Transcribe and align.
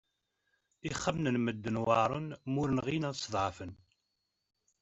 Ixxamen 0.89 1.27
n 1.35 1.37
medden 1.45 1.81
weɛṛen 1.85 2.27
ma 2.51 2.57
ur 2.63 2.69
nɣin 2.73 3.07
ad 3.09 3.15
sḍeɛfen! 3.17 3.71